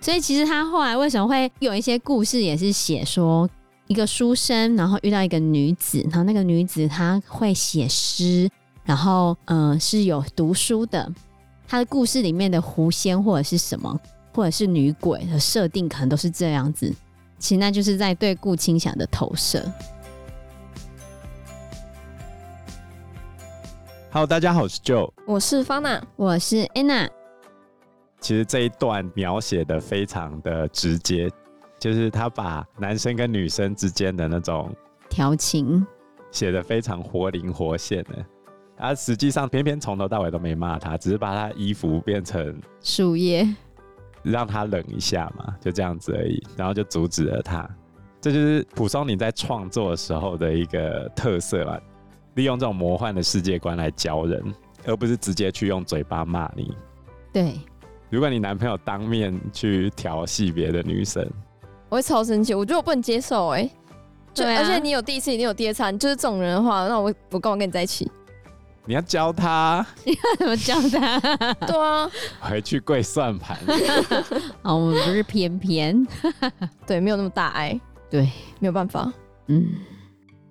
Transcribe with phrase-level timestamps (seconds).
[0.00, 3.48] 所以其实他后来为什么会有一些故事，也是写说
[3.88, 8.48] 一个书生，然后遇到一个女子，然后那个女子她会写诗，
[8.84, 11.12] 然后嗯、是有读书的。
[11.66, 14.00] 他的故事里面的狐仙或者是什么，
[14.32, 16.90] 或者是女鬼的设定，可能都是这样子。
[17.38, 19.62] 其实那就是在对顾清霞的投射。
[24.10, 27.10] Hello，大家好，我是 Joe，我是 Fana，我是 Anna。
[28.20, 31.30] 其实这一段描写的非常的直接，
[31.78, 34.74] 就是他把男生跟女生之间的那种
[35.10, 35.86] 调情
[36.30, 38.24] 写的非常活灵活现的。
[38.78, 43.46] 他实际上偏偏从头到尾都没骂他，只是把他衣服变成树叶，
[44.22, 46.42] 让他冷一下嘛，就这样子而已。
[46.56, 47.68] 然后就阻止了他。
[48.22, 51.78] 这就是蒲松龄在创作的时候的一个特色嘛，
[52.38, 54.40] 利用这种魔幻的世界观来教人，
[54.86, 56.72] 而不是直接去用嘴巴骂你。
[57.32, 57.58] 对。
[58.10, 61.28] 如果你男朋友当面去调戏别的女生，
[61.88, 62.54] 我会超生气。
[62.54, 63.70] 我觉得我不能接受哎、欸，
[64.32, 68.08] 对、啊，而且你有第一次，你有第二次，你就是这种人的话，那我我干嘛跟你在一起？
[68.86, 71.54] 你要教他，你 要怎么教他？
[71.66, 72.10] 对啊，
[72.40, 73.58] 回去跪算盘。
[74.62, 76.06] 啊， 我们不是偏偏，
[76.86, 78.30] 对，没有那么大爱，对，
[78.60, 79.12] 没有办法。
[79.48, 79.66] 嗯，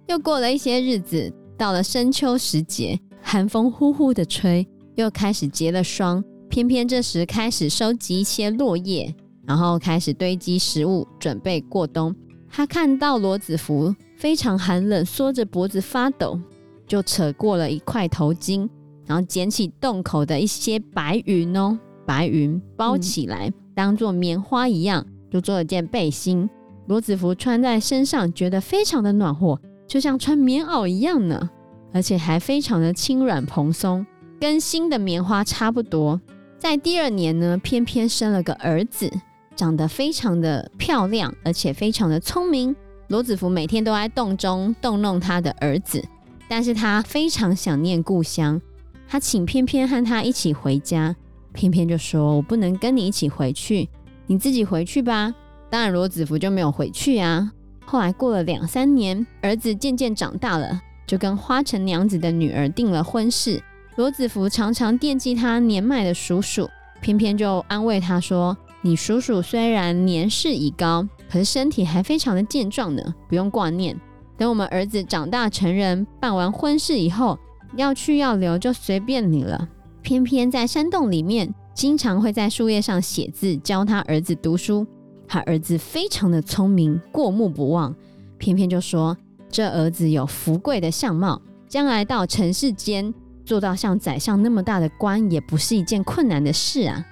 [0.05, 6.23] 又过了一些日子，到了深秋时节，寒风呼呼的吹，又开始结了霜。
[6.49, 9.13] 偏偏这时开始收集一些落叶，
[9.45, 12.15] 然后开始堆积食物，准备过冬。
[12.49, 16.39] 他看到罗子福非常寒冷，缩着脖子发抖，
[16.87, 18.69] 就扯过了一块头巾，
[19.05, 26.49] 然后捡起洞口的一些白云哦，白云包起来，嗯、当做棉花一样，就做了件背心。
[26.85, 31.49] 罗子福穿在身上，觉得非常的暖和，就像穿棉袄一样呢，
[31.93, 34.05] 而且还非常的轻软蓬松，
[34.39, 36.19] 跟新的棉花差不多。
[36.59, 39.11] 在第二年呢，偏偏生了个儿子，
[39.55, 42.75] 长得非常的漂亮，而且非常的聪明。
[43.07, 46.03] 罗子福每天都在洞中逗弄他的儿子，
[46.49, 48.61] 但是他非常想念故乡。
[49.07, 51.15] 他请偏偏和他一起回家，
[51.53, 53.87] 偏偏就说：“我不能跟你一起回去，
[54.25, 55.33] 你自己回去吧。”
[55.71, 57.53] 当然，罗子福就没有回去啊。
[57.89, 63.63] 后来过了两三年，儿子渐渐长大了，就跟花城娘子的女儿订了婚事。
[63.95, 73.97] 罗子福常常惦记他年迈的叔叔，偏偏就安慰他说：“你叔叔虽然年事已高，可是身体还非常的健壮呢，不用挂念。
[74.37, 77.39] 等我们儿子长大成人，办完婚事以后，
[77.77, 79.69] 要去要留就随便你了。”
[80.03, 84.85] 偏偏在山洞里面，经常会在树叶上写字，教他儿子读书。
[85.27, 87.93] 他儿子非常的聪明，过目不忘。
[88.37, 89.17] 偏偏就说
[89.49, 93.13] ：“这儿子有福贵的相貌，将来到尘世间。”
[93.45, 97.05] 做到像宰相那么大的官，也不是一件困难的事啊。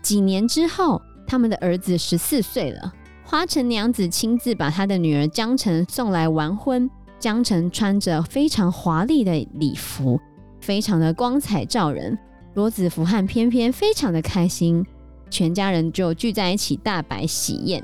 [0.00, 2.90] 几年之后，他们的儿子十四岁了，
[3.22, 6.88] 花城娘子亲自把她的女儿江澄送来完婚。
[7.18, 10.18] 江澄穿着非常华丽的礼服，
[10.60, 12.18] 非常的光彩照人。
[12.54, 14.86] 罗子福和偏偏非常的开心，
[15.30, 17.82] 全家人就聚在一起大摆喜宴。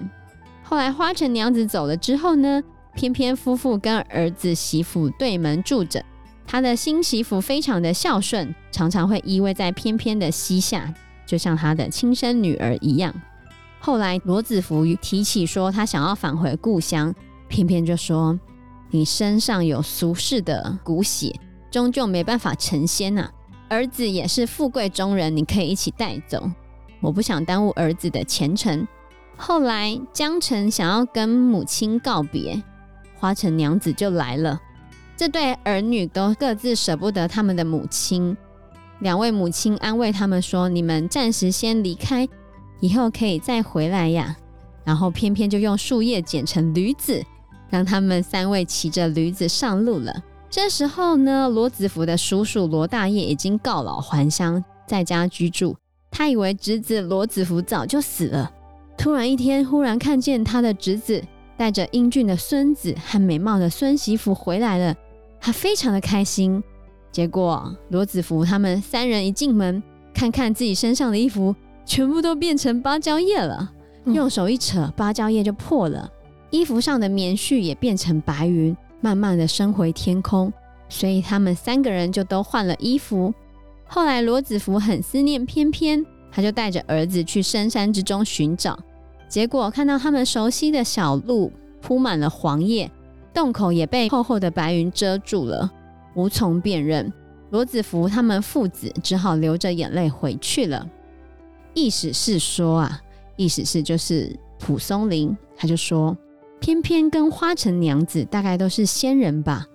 [0.62, 2.62] 后来花城娘子走了之后呢，
[2.94, 6.04] 翩翩夫妇跟儿子媳妇对门住着。
[6.46, 10.92] 他的新媳妇非常的孝顺，常常会依偎在翩翩的膝下，
[11.26, 13.14] 就像他的亲生女儿一样。
[13.80, 17.14] 后来罗子福提起说他想要返回故乡，
[17.48, 18.38] 翩翩就说
[18.90, 21.34] ：“你身上有俗世的骨血，
[21.70, 23.30] 终究没办法成仙呐。
[23.68, 26.50] 儿子也是富贵中人，你可以一起带走。
[27.04, 28.88] 我不想耽误儿子的前程。”
[29.36, 32.62] 后来江城想要跟母亲告别，
[33.18, 34.60] 花城娘子就来了。
[35.16, 38.36] 这对儿女都各自舍不得他们的母亲，
[39.00, 42.28] 两位母亲安慰他们说：“你们暂时先离开，
[42.80, 44.36] 以后可以再回来呀。”
[44.84, 47.24] 然后偏偏就用树叶剪成驴子，
[47.70, 50.14] 让他们三位骑着驴子上路了。
[50.50, 55.76] 这时候呢，罗子福的叔叔罗大业已经告老还乡，在家居住。
[56.16, 58.48] 他以为侄子罗子福早就死了，
[58.96, 61.20] 突然一天，忽然看见他的侄子
[61.56, 64.94] 带着英俊的孙子和美貌的孙媳妇回来了。
[65.40, 66.62] 他非常的开心，
[67.10, 69.82] 结果罗子福他们三人一进门，
[70.14, 71.52] 看看自己身上的衣服，
[71.84, 73.72] 全部都变成芭蕉叶了。
[74.04, 76.08] 用手一扯，芭蕉叶就破了，
[76.50, 80.52] 衣服上的棉絮也变成白云，慢慢的升回天空。
[80.88, 83.34] 所以他们三个人就都换了衣服。
[83.86, 88.78] 后来罗子福很思念翩翩，他就带着儿子去深山之中寻找，
[89.28, 92.90] 结果看到他们熟悉的小路铺满了黄叶。
[93.32, 95.70] 洞口也被厚厚的白云遮住了，
[96.14, 97.12] 无从辨认。
[97.50, 100.88] 罗子福他们父子只好流着眼泪回去了。
[101.72, 103.00] 意思是说啊，
[103.36, 106.16] 意思是就是蒲松龄他就说，
[106.60, 109.66] 翩翩跟花城娘子大概都是仙人吧？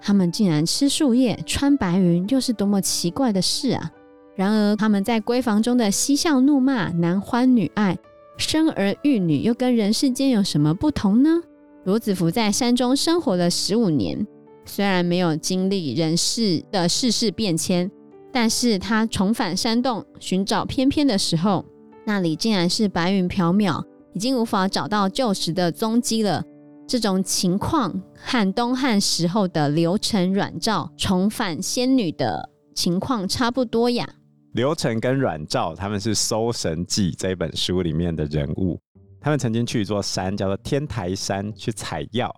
[0.00, 3.90] 他们竟然吃树叶、穿白云，又是多么奇怪的事啊！
[4.34, 7.96] 然而他们在闺房中的嬉笑怒骂、男欢女爱、
[8.36, 11.40] 生儿育女，又跟人世间有什么不同呢？
[11.84, 14.26] 罗子福在山中生活了十五年，
[14.64, 17.90] 虽然没有经历人世的世事变迁，
[18.32, 21.64] 但是他重返山洞寻找翩翩的时候，
[22.04, 23.82] 那里竟然是白云飘渺，
[24.12, 26.44] 已经无法找到旧时的踪迹了。
[26.88, 34.08] 这种情况和东汉时候的刘成、阮肇重返仙女的情况差不多呀。
[34.52, 38.80] 刘成跟阮肇他们是《搜神记》这本书里面的人物。
[39.20, 42.34] 他们曾经去一座山，叫做天台山，去采药。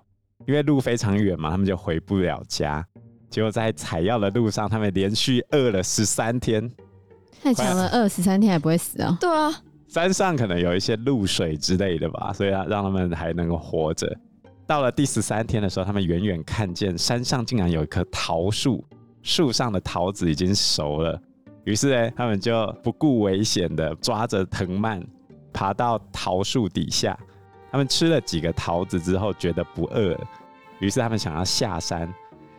[0.46, 2.82] 因为路非常远嘛，他们就回不了家。
[3.28, 6.70] 结果在采药的路上，他们连续饿了十三天。
[7.42, 9.18] 太强了，饿十三天还不会死啊？
[9.20, 14.10] 对啊，山上可能有一些露水之类的吧，所以让他们还能够活着。
[14.68, 18.84] 到了第十三天的时候，他们远远看见山上竟然有一棵桃树，
[19.22, 21.18] 树上的桃子已经熟了。
[21.64, 25.02] 于是呢，他们就不顾危险的抓着藤蔓。
[25.54, 27.18] 爬到桃树底下，
[27.72, 30.14] 他们吃了几个桃子之后，觉得不饿，
[30.78, 32.12] 于是他们想要下山。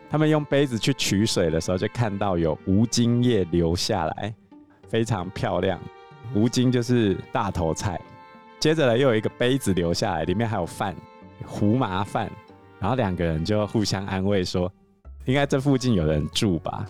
[0.09, 4.33] 他们用杯子去取水的时候，就看到有芜菁叶流下来，
[4.87, 5.79] 非常漂亮。
[6.33, 8.01] 芜菁就是大头菜。
[8.59, 10.95] 接着呢，又有一个杯子流下来，里面还有饭，
[11.45, 12.29] 胡麻饭。
[12.79, 14.71] 然后两个人就互相安慰说
[15.25, 16.85] ：“应该这附近有人住吧，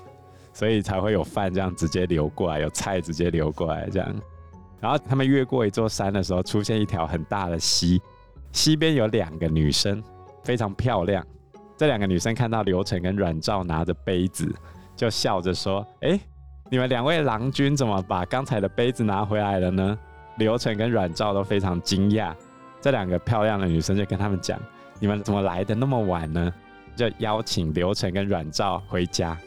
[0.53, 4.15] 所以才会有饭这样直接流过来，有菜直接流过来这样。”
[4.79, 7.99] 然后他们越过一座山的时候，出现一条很大的溪，
[8.51, 10.01] 溪边有两个女生，
[10.43, 11.25] 非常漂亮。
[11.75, 14.53] 这两个女生看到刘承跟阮照拿着杯子，
[14.95, 16.19] 就笑着说：“哎，
[16.69, 19.97] 你们两位郎君怎么把刚才的杯子拿回来了呢？”
[20.37, 22.33] 刘承跟阮照都非常惊讶。
[22.81, 24.59] 这两个漂亮的女生就跟他们讲
[24.99, 26.53] ：“你们怎么来的那么晚呢？”
[26.95, 29.37] 就邀请刘承跟阮照回家。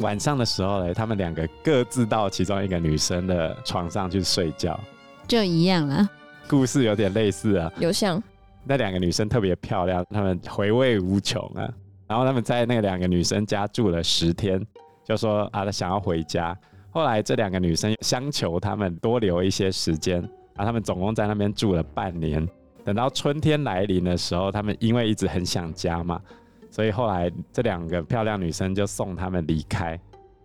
[0.00, 4.78] 晚上的时候呢，他们两个各自到其中一个女生的床上去睡觉，
[5.26, 6.08] 就一样了。
[6.48, 8.22] 故事有点类似啊，有像。
[8.64, 11.68] 那两个女生特别漂亮，她们回味无穷啊。
[12.08, 14.60] 然后他们在那两个女生家住了十天，
[15.04, 16.56] 就说啊，她想要回家。
[16.90, 20.20] 后来这两个女生相求他们多留一些时间，
[20.56, 22.46] 啊，他们总共在那边住了半年。
[22.86, 26.22] 等到春天来临的时候，他们因为一直很想家嘛。
[26.70, 29.98] 所以后来这两个漂亮女生就送他们离开，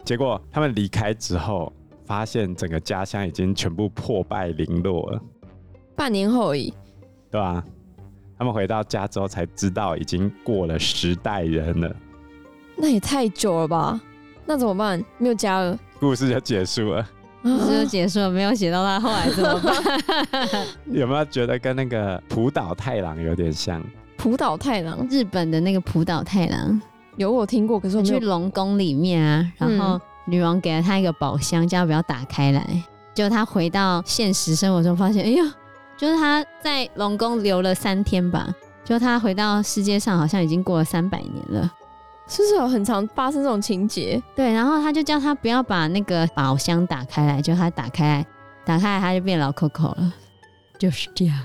[0.03, 1.71] 结果他们离开之后，
[2.03, 5.21] 发现整个家乡已经全部破败零落了。
[5.95, 6.73] 半年后而已，
[7.29, 7.63] 对吧？
[8.39, 11.95] 他们回到家之后才知道，已经过了十代人了。
[12.75, 14.01] 那也太久了吧？
[14.47, 15.03] 那怎么办？
[15.19, 17.07] 没有家了，故事就结束了。
[17.67, 19.75] 就 结束了，没有写到他后来怎么办？
[20.91, 23.81] 有没有觉得跟那个浦岛太郎有点像？
[24.17, 26.79] 浦岛太郎，日本的那个浦岛太郎，
[27.17, 32.63] 有我听过，可是我去龙宫里面啊，然后女王给了他一个宝箱，叫他不要打开来。
[33.13, 35.43] 就他回到现实生活中，发现，哎呦，
[35.97, 38.47] 就是他在龙宫留了三天吧，
[38.85, 41.71] 就他回到世界上，好像已经过了三百年了，
[42.27, 44.21] 是不是有很常发生这种情节？
[44.35, 48.25] 对，然后他就叫他不要把那个宝箱打开来，就他打开来，
[48.65, 50.13] 打开来他就变老 Coco 了，
[50.77, 51.37] 就是这样。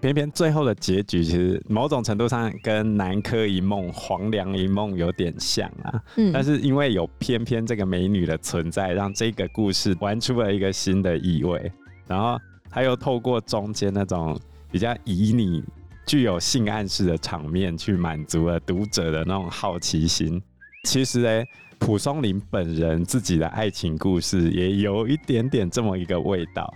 [0.00, 5.98] 偏偏最后的结局，其实某种程度上跟南柯一梦、黄粱一梦有点像啊。
[6.16, 11.72] 嗯，但是因为有偏偏这个美女的存在，让这个故事玩出了一个新的意味。
[12.06, 14.38] 然后他又透过中间那种
[14.70, 15.64] 比较旖旎、
[16.06, 20.42] 具有性暗示的场面，去满足了读者的那种好奇心。
[20.84, 21.44] 其实呢，
[21.78, 26.72] 蒲松龄本人自己的爱情故事也有一点点这么一个味道，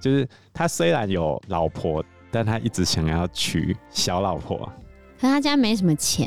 [0.00, 2.04] 就是他虽然有老婆。
[2.34, 4.56] 但他一直想要娶小老婆，
[5.20, 6.26] 可他家没什么钱，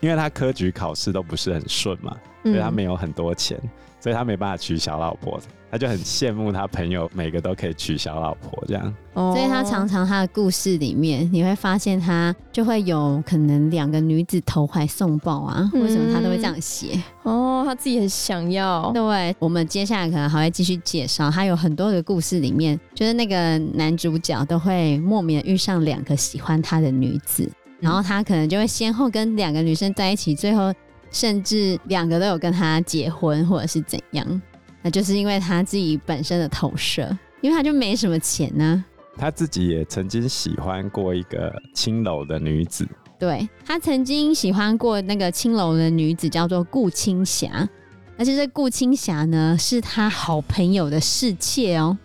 [0.00, 5.40] 因为他科举考试都不是很顺嘛，所以他没有很多钱，嗯、所以他没办法娶小老婆。
[5.72, 17.00] 他就很羡慕他朋友每个都可以娶小老婆这样，所以他常常他的故事里面，你会发现他就会有可能两个女子投怀送抱啊，为什么他都会这样写？
[17.22, 18.90] 哦，他自己很想要。
[18.90, 30.74] 对，我们接下来可能还会继续介绍，他有很多的故事里面，就是那个男主角都会莫名的遇上两个喜欢他的女子，然后他可能就会先后跟两个女生在一起，最后
[31.10, 34.42] 甚至两个都有跟他结婚或者是怎样。
[34.82, 39.18] 那就是因为他自己本身的投射，因为他就没什么钱呢、啊。
[39.18, 42.88] 他自己也曾经喜欢过一个青楼的女子，
[43.18, 47.68] 对，他曾经喜欢过那个青楼的女子叫做顾青霞。
[48.16, 51.98] 而且这顾青霞呢，是他好朋友的侍妾哦。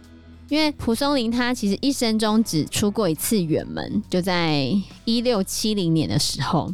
[0.48, 4.70] 因为蒲松龄他其实一生中只出过一次远门，就在
[5.06, 6.74] 一六七零年的时候，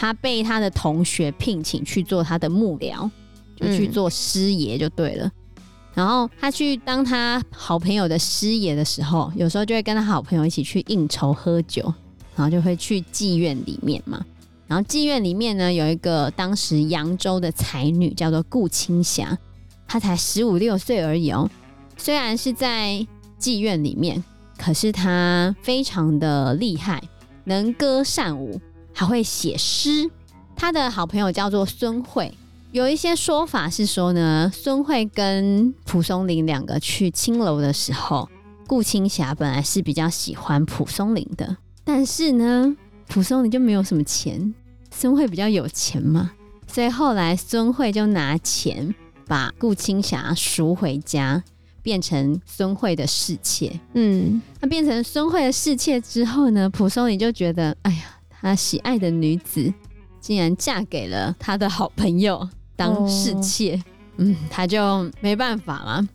[0.00, 3.10] 他被他的同学聘请去做他的幕僚，
[3.56, 5.26] 就去做师爷就对了。
[5.26, 5.62] 嗯、
[5.94, 11.82] 然后他去当他好朋友的师爷的时候，有时候就会跟他好朋友一起去应酬喝酒，
[12.36, 14.24] 然后就会去妓院里面嘛。
[14.68, 19.36] 然后妓院里面呢，有一个当时扬州的才女叫做顾青霞，
[19.88, 21.50] 她才十五六岁而已哦。
[21.96, 23.04] 虽然是在
[23.40, 24.22] 妓院里面，
[24.56, 27.02] 可是她非常的厉害，
[27.42, 28.60] 能歌善舞，
[28.98, 30.10] 还会写诗。
[30.56, 32.34] 他的好朋友叫做孙慧，
[32.72, 38.28] 有一些说法是说呢，孙慧跟蒲松龄两个去青楼的时候，
[38.66, 42.76] 顾青霞本来是比较喜欢蒲松龄的，但是呢，
[43.06, 44.52] 蒲松龄就没有什么钱，
[44.90, 46.32] 孙慧比较有钱嘛，
[46.66, 48.92] 所以后来孙慧就拿钱
[49.28, 51.44] 把顾青霞赎回家。
[51.80, 59.72] 变成孙慧的侍妾，嗯，那变成孙慧的侍妾之后呢，蒲松龄就觉得，哎呀，他喜爱的女子
[60.20, 63.82] 竟然嫁给了他的好朋友当侍妾，哦、
[64.18, 66.08] 嗯，他就没办法了，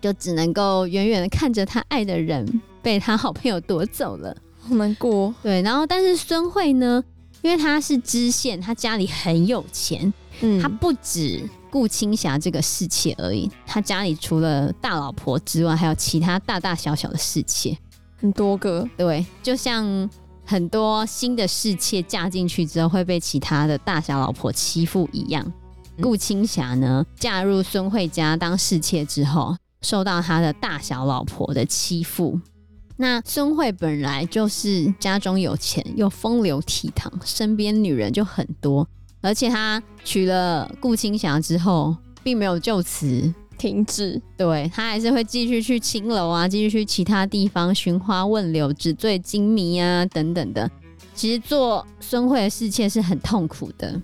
[0.00, 5.34] 就只能够远远的看着他爱的人被他好朋友夺走了，好难过。
[5.42, 7.02] 对，然后但是孙慧呢，
[7.42, 11.48] 因为他是知县，他家里很有钱，嗯，他不止。
[11.74, 17.76] 顾青霞这个侍妾而已，他家里除了大老婆之外，还有其他大大小小的侍妾，
[18.20, 18.88] 很多个。
[18.96, 20.08] 对，就像
[20.44, 25.52] 很多新的侍妾嫁进去之后会被其他的大小老婆欺负一样。
[26.02, 32.38] 顾青霞呢，嫁入孙慧家当侍妾之后，受到她的大小老婆的欺负。
[32.96, 38.86] 那孙慧本来就是家中有钱，又风流倜傥，身边女人就很多。
[39.20, 50.70] 而且她娶了顾青霞之后，并没有就此停止，对，他还是会继续去青楼啊，继续去其他地方寻花问柳、纸醉金迷啊等等的。
[51.14, 54.00] 其实做孙慧的侍妾是很痛苦的，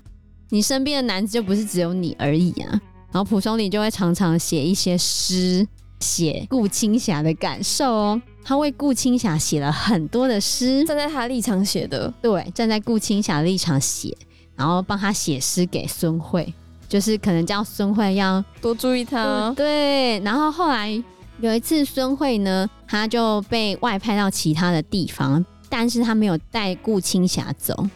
[0.51, 2.81] 你身边的男子就不是只有你而已啊。
[3.13, 5.67] 然后蒲松龄就会常常写一些诗，
[6.01, 8.23] 写顾青霞的感受哦。
[8.45, 14.17] 他为顾青霞写了很多的诗，站在他立场写的，对，站在顾青霞的立场写。
[14.57, 16.53] 然后帮他写诗给孙慧，
[16.91, 19.55] 就是可能叫孙慧要多注意他哦。
[19.57, 21.03] 对，然后后来
[21.41, 27.89] 有一次孙慧呢，他就被外派到其他的地方，但是他没有带顾青霞走，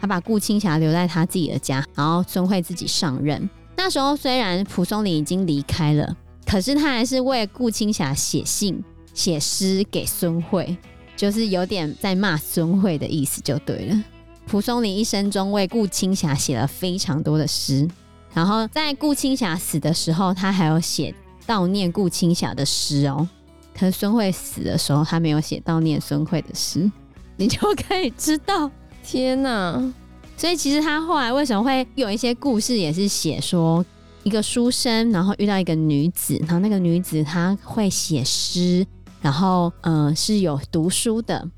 [0.00, 3.48] 他把顾青霞留在他自己的家，然后孙慧自己上任。
[3.76, 8.82] 那时候虽然蒲松龄已经离开了，可是他还是为顾青霞写信、
[9.14, 10.76] 写诗给孙慧，
[11.16, 14.02] 就是有点在骂孙慧的意思，就对了。
[14.46, 17.88] 蒲松龄一生中为顾青霞写了非常多的诗，
[18.34, 21.14] 然后在顾青霞死的时候，他还有写
[21.46, 23.28] 悼念顾青霞的诗哦。
[23.74, 26.90] 可是孙慧死的时候，他没有写悼念孙慧的诗，
[27.36, 27.58] 你就
[27.88, 28.70] 可以知道，
[29.02, 29.92] 天哪！
[30.36, 33.84] 所以其实他后来为什么会有一些故事，也是写说
[34.24, 38.86] 一个书生，然后遇到一个女子，然后那个女子她会写诗，
[39.20, 41.48] 然后呃是有读书的。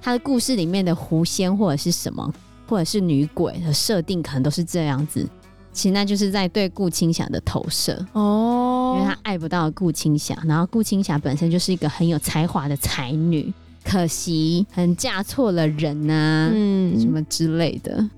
[0.00, 2.32] 他的故事里面的狐仙或者是什么，
[2.66, 5.28] 或者是女鬼的设定，可能都是这样子。
[5.72, 13.52] 其实那就是在对顾青霞的投射哦，因为他爱不到顾青霞，然后顾青霞本身就是一个很有才华的才女，
[13.84, 18.08] 可惜很嫁错了人啊，嗯，什么之类的。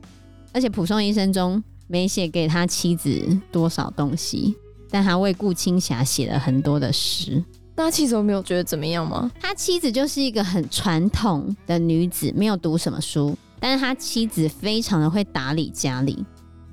[0.52, 3.10] 而且蒲松龄一生中没写给他妻子
[3.50, 4.54] 多少东西，
[4.90, 7.42] 但他为顾青霞写了很多的诗。
[7.74, 9.30] 那他妻子有没有觉得怎么样吗？
[9.40, 16.22] 他妻子就是一个很传统的女子，没有读什么书，但是他妻子非常的会打理家里，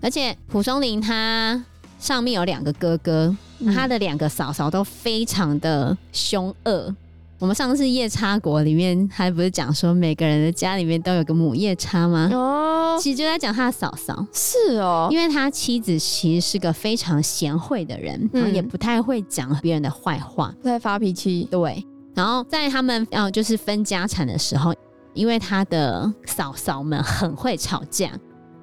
[0.01, 1.63] 而且蒲松龄他
[1.99, 3.35] 上面有两个哥哥，
[3.73, 6.95] 他的两个嫂嫂都非常的凶恶。
[7.39, 12.29] 我们上次夜叉国里面还不是讲说每个人的家里面都有个母夜叉吗？
[12.33, 14.25] 哦，其实就在讲他的嫂嫂。
[14.33, 21.47] 是哦，因为他妻子其实是个非常贤惠的人，然后也不太会讲别人的坏话，不太发脾气。
[21.49, 21.81] 对，
[22.13, 24.75] 然后在他们呃就是分家产的时候，
[25.13, 28.11] 因为他的嫂嫂们很会吵架，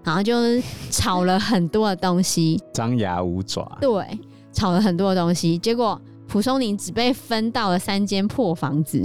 [0.06, 0.32] 然后就
[0.90, 3.76] 吵了很多的东西，张牙舞爪。
[3.80, 4.18] 对，
[4.52, 6.00] 吵了很多的东西，结果。
[6.28, 9.00] 蒲松龄只被分到了三间破房子，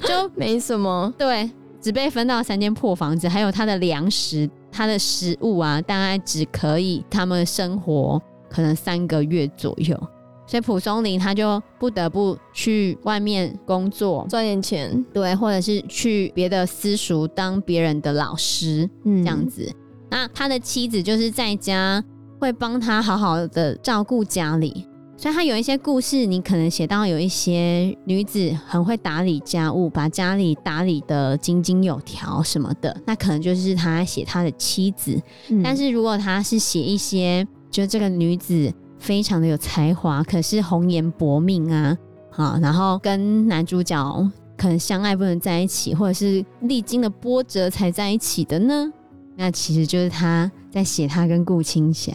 [0.00, 1.10] 就 没什么。
[1.16, 8.20] 对，只被分到了三间破房子，还有他的粮食、他的食物啊，大概只可以他们生活
[8.50, 9.98] 可能三个月左右。
[10.46, 19.74] 所以蒲松龄他就不得不去外面工作赚点钱，对，或者是去别的私塾当别人的老师，嗯，这样子。
[20.10, 22.02] 那他的妻子就是在家
[22.38, 24.86] 会帮他好好的照顾家里。
[25.18, 35.18] 所以他有一些故事，你可能写到有一些女子很会打理家务，把家里打理的井井有条什么的，那可能就是他写他的妻子。
[35.48, 41.96] 嗯、但是如果他是写一些，就这个女子非常的有才华，可是红颜薄命啊，
[42.32, 48.92] 啊，然后跟男主角可能相爱不能在一起，或者是历经了波折才在一起的呢？
[49.36, 52.12] 那其实就是他在写他跟顾青霞。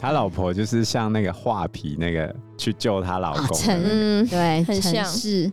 [0.00, 5.52] 他老婆就是像那个画皮那个去救他老公，嗯，对，很像是，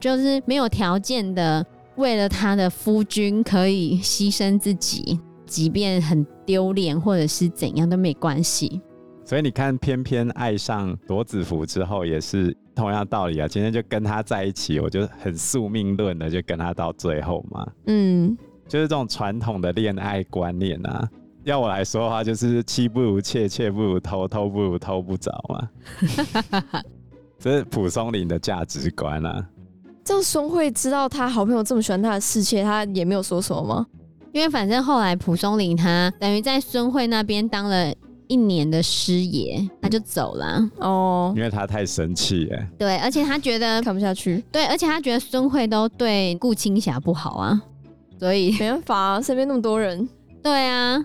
[0.00, 1.64] 就是没有条件的
[1.96, 8.80] 为了他的夫君可以牺牲自己，即便很丢脸或者是怎样都没关系。
[9.24, 13.46] 所以你看，偏偏爱上罗子福之后也是同样道理啊。
[13.46, 17.66] 今天就跟他在一起，我就很宿命论的就跟他到最后嘛。
[17.86, 18.36] 嗯，
[18.72, 21.06] 就是这种传统的恋爱观念啊。
[21.44, 25.68] 要我来说的话，就是妻不如妾，妾不如偷，偷不如偷不着嘛。
[27.38, 29.46] 这是蒲松龄的价值观啊。
[30.02, 33.86] 这样孙慧知道他好朋友这么喜欢他的侍妾，他也没有说什么吗？
[34.32, 37.92] 因为反正后来蒲松龄他等于在孙慧那边当了
[38.26, 41.34] 一年的师爷，他就走了哦。
[41.36, 42.58] 因为他太生气了。
[42.78, 44.42] 对，而且他觉得看不下去。
[44.50, 47.62] 对，而且他觉得孙慧都对顾青霞不好啊，
[48.22, 50.08] 所以没办法啊，身边那么多人。
[50.40, 51.04] 对啊。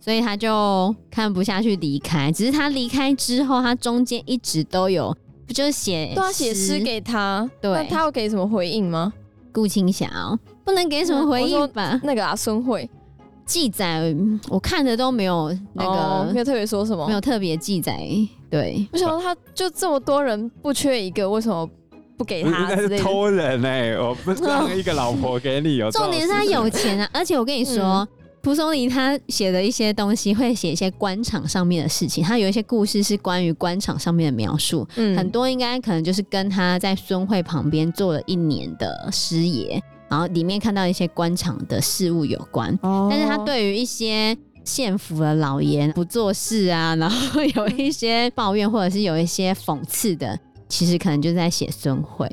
[0.00, 9.12] 所以他就看不下去离开，只是他离开之后，他中间一直都有，不就是写都要写诗给他，对，那他有给什么回应吗？
[9.52, 12.00] 顾青霞哦，不能给什么回应吧？
[12.02, 12.88] 那个啊，孙慧
[13.44, 14.12] 记载
[14.48, 17.96] 我看的都没有那个，哦、没有特别说什么，没有特别记载。
[18.50, 21.68] 对，我想说他就这么多人不缺一个，为什么
[22.16, 22.60] 不给他？
[22.60, 25.90] 应该是偷人哎、欸，我不让一个老婆给你 有。
[25.90, 27.82] 重点是他有钱啊，而且我跟你说。
[27.82, 28.08] 嗯
[28.42, 42.72] 蒲松龄他写的一些东西会写一些官场上面的事情，他有一些故事是关于官场上面的描述，嗯，很多应该可能就是跟他在孙慧旁边做了一年的师爷，然后里面看到一些官场的事物有关。
[42.82, 52.30] 哦，但是他对于一些县府的老爷不做事啊，然后有一些抱怨或者是有一些讽刺的，其实可能就在写孙慧。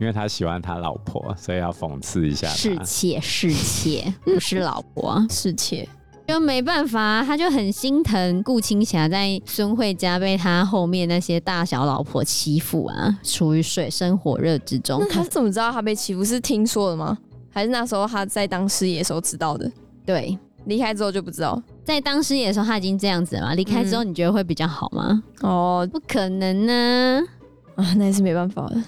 [0.00, 2.54] 因为他喜欢他老婆，所以要讽刺一下他。
[2.54, 5.88] 侍妾，侍妾， 不是老婆，侍妾。
[6.28, 15.00] 就没办法，他就很心疼顾青霞在孙慧家被他后面那些大小老婆欺负啊，处于水深火热之中。
[15.00, 16.22] 那他怎么知道他被欺负？
[16.22, 17.16] 是听说的吗？
[17.50, 19.72] 还是那时候他在当师爷的时候知道的？
[20.04, 21.60] 对，离开之后就不知道。
[21.82, 23.54] 在当师爷的时候他已经这样子了嘛？
[23.54, 25.22] 离开之后你觉得会比较好吗？
[25.40, 27.37] 嗯、哦，不可能呢、啊！
[27.78, 28.82] 啊，那也是没办法的。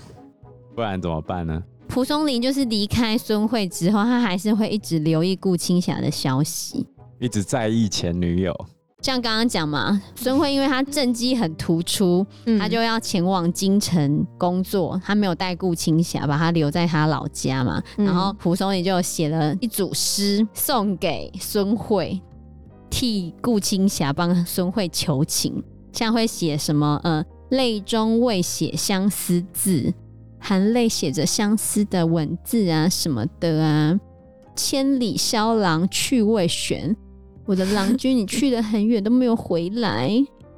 [0.75, 1.63] 不然怎么办呢？
[1.89, 6.87] 蒲松龄就是离开孙慧之后，他还是会一直留意顾青霞的消息，
[7.21, 8.55] 一直在意前女友。
[9.03, 17.83] 像刚刚讲嘛，孙慧因为他政绩很突出，嗯、他就要前往京城工作，他没有带顾青霞，把他留在他老家嘛。
[17.97, 22.21] 嗯、然后蒲松龄就写了一组诗送给孙慧，
[22.91, 29.93] 替顾青霞帮孙慧求情，像会写什么呃，泪中未写相思字。
[30.43, 34.01] 含泪写着相思的文字啊，什么的啊。
[34.57, 36.97] 千里萧郎去未旋，
[37.45, 40.11] 我的郎君，你去得很远都没有回来。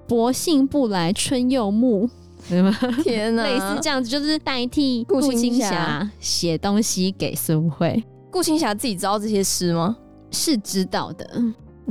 [0.07, 2.09] 薄幸不来春又暮，
[3.02, 8.02] 天哪，类似这样子，就是代替顾青霞写东西给孙慧。
[8.31, 9.96] 顾青霞自己知道这些诗吗？
[10.31, 11.28] 是知道的，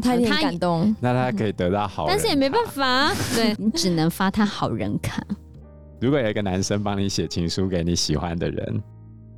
[0.02, 0.96] 他有点感动。
[1.00, 5.24] 那他可以得到好人，但是也没办法， 对你只能发他好人卡。
[6.00, 8.84] 如果有一个男生帮你写情书给你喜欢的人，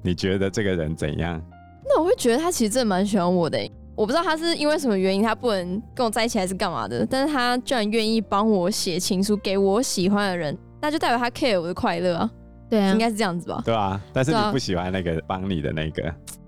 [0.02, 1.42] 你觉得这个人怎样？
[1.86, 3.60] 那我会觉得他其实真的蛮喜欢我的。
[3.96, 7.06] 我不知道他是因为什么原因，他不能跟我在一起，还是干嘛的？
[7.06, 12.32] 但是他居然愿意帮我写情书给我喜欢的人，那就代表他 care 我的快乐啊。
[12.70, 13.62] 对啊，应该是这样子吧？
[13.64, 16.04] 对啊，但是你不喜欢那个帮你的那个，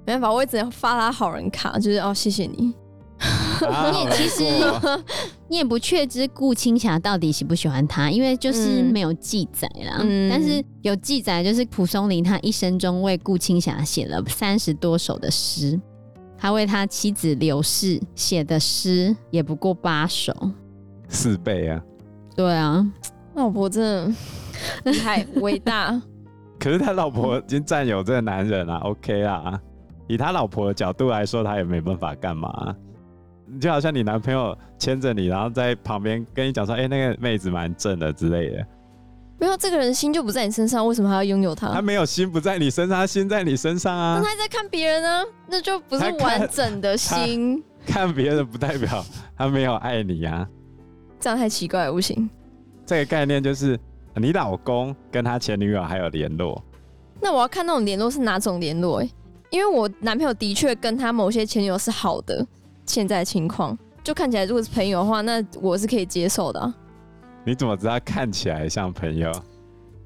[0.08, 2.74] 没办法，我也只能发他好人卡，就是哦，谢谢你。
[3.92, 4.44] 你也其实
[5.48, 10.00] 你也不确知顾青霞到底喜不喜欢他，因为就是没有记载啦。
[10.02, 15.80] 嗯、但是有记载，就是蒲松龄他一生中为顾青霞写了三十多首的诗，
[16.38, 20.34] 他为他妻子刘氏写的诗也不过八首，
[21.08, 21.82] 四倍啊！
[22.36, 22.86] 对啊，
[23.36, 24.14] 老婆真的
[24.92, 26.02] 厉害伟大。
[26.60, 29.60] 可是他老婆已经占有这个男人啊，OK 啊？
[30.08, 32.76] 以他老婆的角度来说，他也没办法干嘛。
[33.60, 38.66] 就好像你男朋友牵着你，然后在旁边跟你讲说：“哎、欸，那个妹子蛮正的之类的。”
[39.38, 41.68] 没有，这个人心就不在你身上，为什么还要拥有他？
[41.74, 44.20] 他没有心不在你身上，他心在你身上啊。
[44.22, 45.24] 那他在看别人呢？
[45.48, 47.64] 那就不是完整的心。
[47.86, 49.06] 看别人不代表
[49.38, 50.48] 他没有爱你啊。
[51.20, 52.30] 这样太奇怪了，不行。
[52.86, 53.78] 这个概念就是
[54.16, 56.64] 你老公跟他前女友还有联络，
[57.20, 59.02] 那我要看那种联络是哪种联络？
[59.02, 59.10] 哎，
[59.50, 62.46] 因为我男朋友的确跟他某些前女友是好的，
[62.86, 66.74] 现在情况就看起来，如果是朋友的话，那我是可以接受的啊。
[67.44, 69.32] 你怎么知道看起来像朋友？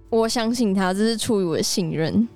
[0.10, 2.28] 我相信他，这是出于我的信任。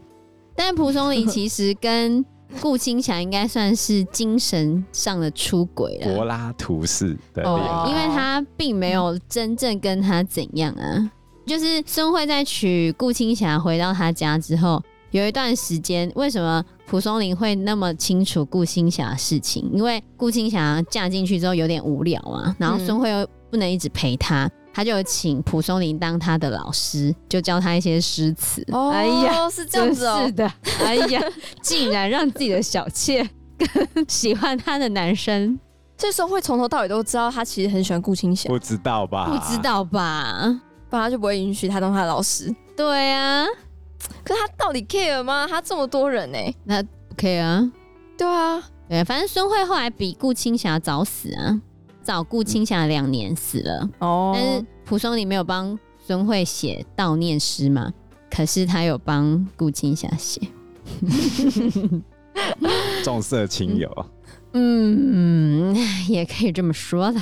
[0.56, 2.24] 但蒲松龄其实跟
[2.62, 11.12] 顾青霞应该算是精神上的出轨了，柏拉图式的恋爱，因为他并没有真正跟他怎样啊。
[11.46, 14.82] 就是孙慧在娶顾青霞回到他家之后，
[15.14, 19.70] 有一段时间，为什么蒲松龄会那么清楚顾青霞的事情？
[19.72, 24.50] 因为顾青霞嫁进去之后有点无聊啊，然后孙慧又不能一直陪她。
[24.74, 28.66] 他就请蒲松龄当他的老师，就教他一些诗词。
[28.72, 30.24] 哦，哎呀，是这样子哦。
[30.26, 30.52] 是的，
[30.84, 31.22] 哎呀，
[31.62, 33.70] 竟然让自己的小妾跟
[34.10, 35.60] 喜欢他的男生，
[35.96, 38.50] 这时候会从头到尾都知道他其实很喜欢顾青霞。
[38.50, 39.30] 不知道吧？
[39.30, 40.60] 不知道吧？
[40.90, 42.52] 不然他就不会允许他当他的老师。
[42.76, 43.46] 对啊，
[44.24, 45.48] 可是他到底 care 吗？
[45.48, 46.38] 他这么多人呢？
[46.64, 47.72] 那不 care 啊？
[48.18, 51.62] 对啊，对，反正孙慧后来比顾青霞早死啊。
[52.02, 57.94] 早顾青霞两年死了哦，但是蒲松龄没有帮孙慧写悼念诗嘛？
[58.30, 60.42] 可是他有帮顾青霞写，
[63.04, 64.06] 重色轻友，
[64.54, 65.74] 嗯，
[66.10, 67.22] 也可以这么说的。